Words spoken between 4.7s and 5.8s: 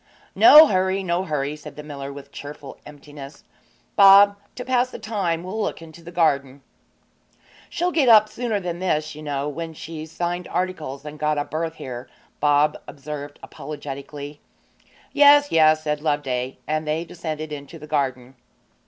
the time we'll look